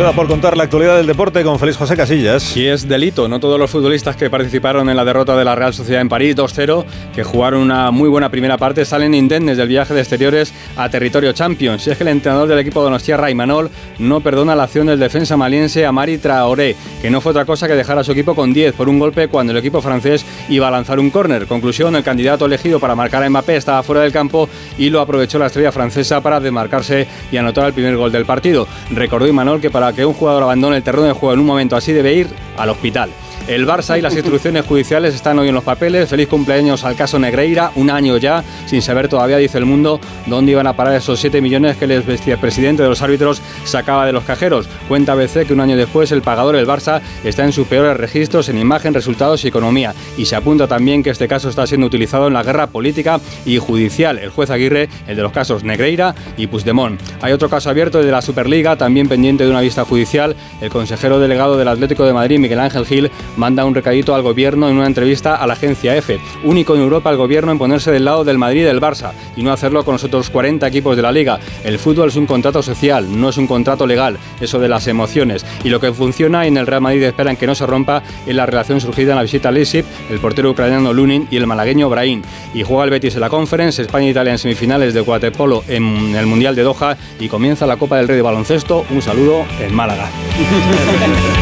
Queda 0.00 0.12
por 0.12 0.28
contar 0.28 0.56
la 0.56 0.62
actualidad 0.62 0.96
del 0.96 1.06
deporte 1.06 1.44
con 1.44 1.58
Félix 1.58 1.76
José 1.76 1.94
Casillas. 1.94 2.56
Y 2.56 2.66
es 2.66 2.88
delito, 2.88 3.28
no 3.28 3.38
todos 3.38 3.58
los 3.58 3.70
futbolistas 3.70 4.16
que 4.16 4.30
participaron 4.30 4.88
en 4.88 4.96
la 4.96 5.04
derrota 5.04 5.36
de 5.36 5.44
la 5.44 5.54
Real 5.54 5.74
Sociedad 5.74 6.00
en 6.00 6.08
París 6.08 6.34
2-0, 6.36 6.86
que 7.14 7.22
jugaron 7.22 7.60
una 7.60 7.90
muy 7.90 8.08
buena 8.08 8.30
primera 8.30 8.56
parte, 8.56 8.86
salen 8.86 9.12
indemnes 9.12 9.58
del 9.58 9.68
viaje 9.68 9.92
de 9.92 10.00
exteriores 10.00 10.54
a 10.78 10.88
territorio 10.88 11.34
Champions. 11.34 11.86
Y 11.86 11.90
es 11.90 11.98
que 11.98 12.04
el 12.04 12.08
entrenador 12.08 12.48
del 12.48 12.60
equipo 12.60 12.82
Donostia, 12.82 13.18
Manol, 13.34 13.68
no 13.98 14.20
perdona 14.22 14.56
la 14.56 14.62
acción 14.62 14.86
del 14.86 14.98
defensa 14.98 15.36
maliense 15.36 15.84
Amari 15.84 16.16
Traoré, 16.16 16.76
que 17.02 17.10
no 17.10 17.20
fue 17.20 17.32
otra 17.32 17.44
cosa 17.44 17.68
que 17.68 17.74
dejar 17.74 17.98
a 17.98 18.04
su 18.04 18.12
equipo 18.12 18.34
con 18.34 18.54
10 18.54 18.72
por 18.72 18.88
un 18.88 18.98
golpe 18.98 19.28
cuando 19.28 19.52
el 19.52 19.58
equipo 19.58 19.82
francés 19.82 20.24
iba 20.48 20.68
a 20.68 20.70
lanzar 20.70 20.98
un 20.98 21.10
córner. 21.10 21.46
Conclusión, 21.46 21.94
el 21.94 22.02
candidato 22.02 22.46
elegido 22.46 22.80
para 22.80 22.94
marcar 22.94 23.22
a 23.22 23.28
Mbappé 23.28 23.56
estaba 23.56 23.82
fuera 23.82 24.00
del 24.00 24.12
campo 24.12 24.48
y 24.78 24.88
lo 24.88 25.02
aprovechó 25.02 25.38
la 25.38 25.48
estrella 25.48 25.72
francesa 25.72 26.22
para 26.22 26.40
desmarcarse 26.40 27.06
y 27.30 27.36
anotar 27.36 27.66
el 27.66 27.74
primer 27.74 27.98
gol 27.98 28.10
del 28.10 28.24
partido. 28.24 28.66
Recordó 28.92 29.26
Imanol 29.26 29.60
que 29.60 29.68
para 29.68 29.89
que 29.92 30.04
un 30.04 30.14
jugador 30.14 30.42
abandone 30.42 30.76
el 30.76 30.82
terreno 30.82 31.06
de 31.06 31.12
juego 31.12 31.34
en 31.34 31.40
un 31.40 31.46
momento 31.46 31.76
así 31.76 31.92
debe 31.92 32.14
ir 32.14 32.28
al 32.56 32.70
hospital. 32.70 33.10
El 33.50 33.66
Barça 33.66 33.98
y 33.98 34.00
las 34.00 34.14
instrucciones 34.14 34.64
judiciales 34.64 35.12
están 35.12 35.36
hoy 35.40 35.48
en 35.48 35.54
los 35.56 35.64
papeles. 35.64 36.08
Feliz 36.08 36.28
cumpleaños 36.28 36.84
al 36.84 36.94
caso 36.94 37.18
Negreira, 37.18 37.72
un 37.74 37.90
año 37.90 38.16
ya, 38.16 38.44
sin 38.66 38.80
saber 38.80 39.08
todavía, 39.08 39.38
dice 39.38 39.58
el 39.58 39.66
mundo, 39.66 39.98
dónde 40.26 40.52
iban 40.52 40.68
a 40.68 40.76
parar 40.76 40.94
esos 40.94 41.18
7 41.18 41.40
millones 41.40 41.76
que 41.76 41.86
el 41.86 42.04
presidente 42.40 42.84
de 42.84 42.88
los 42.88 43.02
árbitros 43.02 43.42
sacaba 43.64 44.06
de 44.06 44.12
los 44.12 44.22
cajeros. 44.22 44.68
Cuenta 44.86 45.14
ABC 45.14 45.48
que 45.48 45.52
un 45.52 45.58
año 45.58 45.76
después 45.76 46.12
el 46.12 46.22
pagador, 46.22 46.54
el 46.54 46.64
Barça, 46.64 47.00
está 47.24 47.44
en 47.44 47.50
sus 47.50 47.66
peores 47.66 47.96
registros 47.96 48.48
en 48.48 48.56
imagen, 48.56 48.94
resultados 48.94 49.44
y 49.44 49.48
economía. 49.48 49.94
Y 50.16 50.26
se 50.26 50.36
apunta 50.36 50.68
también 50.68 51.02
que 51.02 51.10
este 51.10 51.26
caso 51.26 51.48
está 51.48 51.66
siendo 51.66 51.88
utilizado 51.88 52.28
en 52.28 52.34
la 52.34 52.44
guerra 52.44 52.68
política 52.68 53.18
y 53.44 53.58
judicial. 53.58 54.18
El 54.18 54.30
juez 54.30 54.50
Aguirre, 54.50 54.88
el 55.08 55.16
de 55.16 55.22
los 55.22 55.32
casos 55.32 55.64
Negreira 55.64 56.14
y 56.36 56.46
Puigdemont. 56.46 57.00
Hay 57.20 57.32
otro 57.32 57.48
caso 57.48 57.68
abierto 57.68 58.00
de 58.00 58.12
la 58.12 58.22
Superliga, 58.22 58.76
también 58.76 59.08
pendiente 59.08 59.42
de 59.42 59.50
una 59.50 59.60
vista 59.60 59.84
judicial. 59.84 60.36
El 60.60 60.70
consejero 60.70 61.18
delegado 61.18 61.56
del 61.56 61.66
Atlético 61.66 62.04
de 62.04 62.12
Madrid, 62.12 62.38
Miguel 62.38 62.60
Ángel 62.60 62.86
Gil, 62.86 63.10
manda 63.40 63.64
un 63.64 63.74
recadito 63.74 64.14
al 64.14 64.20
gobierno 64.20 64.68
en 64.68 64.76
una 64.76 64.86
entrevista 64.86 65.34
a 65.34 65.46
la 65.46 65.54
agencia 65.54 65.96
EFE. 65.96 66.20
Único 66.44 66.74
en 66.74 66.82
Europa 66.82 67.10
el 67.10 67.16
gobierno 67.16 67.50
en 67.50 67.58
ponerse 67.58 67.90
del 67.90 68.04
lado 68.04 68.22
del 68.22 68.36
Madrid 68.36 68.60
y 68.60 68.64
del 68.64 68.82
Barça 68.82 69.12
y 69.34 69.42
no 69.42 69.50
hacerlo 69.50 69.82
con 69.82 69.94
los 69.94 70.04
otros 70.04 70.28
40 70.28 70.66
equipos 70.68 70.94
de 70.94 71.02
la 71.02 71.10
liga. 71.10 71.40
El 71.64 71.78
fútbol 71.78 72.10
es 72.10 72.16
un 72.16 72.26
contrato 72.26 72.62
social, 72.62 73.18
no 73.18 73.30
es 73.30 73.38
un 73.38 73.46
contrato 73.46 73.86
legal, 73.86 74.18
eso 74.42 74.58
de 74.58 74.68
las 74.68 74.86
emociones. 74.86 75.46
Y 75.64 75.70
lo 75.70 75.80
que 75.80 75.90
funciona 75.90 76.46
en 76.46 76.58
el 76.58 76.66
Real 76.66 76.82
Madrid 76.82 77.02
esperan 77.02 77.36
que 77.36 77.46
no 77.46 77.54
se 77.54 77.66
rompa 77.66 78.02
es 78.26 78.34
la 78.34 78.44
relación 78.44 78.78
surgida 78.78 79.12
en 79.12 79.16
la 79.16 79.22
visita 79.22 79.48
a 79.48 79.52
Leipzig, 79.52 79.86
el 80.10 80.18
portero 80.18 80.50
ucraniano 80.50 80.92
Lunin 80.92 81.26
y 81.30 81.38
el 81.38 81.46
malagueño 81.46 81.88
Brahim. 81.88 82.22
Y 82.52 82.62
juega 82.62 82.84
el 82.84 82.90
Betis 82.90 83.14
en 83.14 83.22
la 83.22 83.30
Conference, 83.30 83.80
España 83.80 84.06
e 84.06 84.10
Italia 84.10 84.32
en 84.32 84.38
semifinales 84.38 84.92
de 84.92 85.00
waterpolo 85.00 85.64
en 85.66 86.14
el 86.14 86.26
Mundial 86.26 86.54
de 86.54 86.62
Doha 86.62 86.98
y 87.18 87.28
comienza 87.28 87.66
la 87.66 87.78
Copa 87.78 87.96
del 87.96 88.06
Rey 88.06 88.16
de 88.16 88.22
baloncesto. 88.22 88.84
Un 88.90 89.00
saludo 89.00 89.46
en 89.60 89.74
Málaga. 89.74 90.10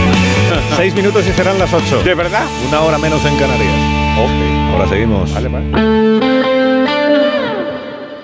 Seis 0.77 0.95
minutos 0.95 1.27
y 1.27 1.33
serán 1.33 1.59
las 1.59 1.73
ocho. 1.73 2.03
¿De 2.03 2.15
verdad? 2.15 2.45
Una 2.69 2.81
hora 2.83 2.99
menos 2.99 3.25
en 3.25 3.37
Canarias. 3.37 3.75
Ok, 4.19 4.73
ahora 4.73 4.89
seguimos. 4.89 5.33
Vale, 5.33 5.49
vale. 5.49 6.48